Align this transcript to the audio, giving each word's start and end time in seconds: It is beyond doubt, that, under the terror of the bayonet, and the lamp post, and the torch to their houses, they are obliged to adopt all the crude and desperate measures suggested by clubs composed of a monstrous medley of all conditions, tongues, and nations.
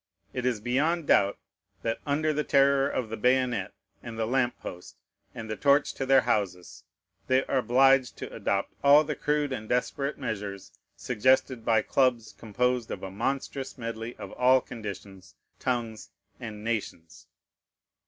It 0.33 0.47
is 0.47 0.59
beyond 0.59 1.05
doubt, 1.05 1.37
that, 1.83 1.99
under 2.07 2.33
the 2.33 2.43
terror 2.43 2.89
of 2.89 3.09
the 3.09 3.17
bayonet, 3.17 3.71
and 4.01 4.17
the 4.17 4.25
lamp 4.25 4.59
post, 4.59 4.97
and 5.35 5.47
the 5.47 5.55
torch 5.55 5.93
to 5.93 6.07
their 6.07 6.21
houses, 6.21 6.85
they 7.27 7.45
are 7.45 7.59
obliged 7.59 8.17
to 8.17 8.33
adopt 8.33 8.73
all 8.83 9.03
the 9.03 9.13
crude 9.15 9.53
and 9.53 9.69
desperate 9.69 10.17
measures 10.17 10.71
suggested 10.95 11.63
by 11.63 11.83
clubs 11.83 12.33
composed 12.35 12.89
of 12.89 13.03
a 13.03 13.11
monstrous 13.11 13.77
medley 13.77 14.15
of 14.15 14.31
all 14.31 14.59
conditions, 14.59 15.35
tongues, 15.59 16.09
and 16.39 16.63
nations. 16.63 17.27